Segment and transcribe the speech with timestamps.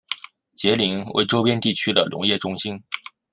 [0.55, 2.81] 杰宁为周边地区的农业中心。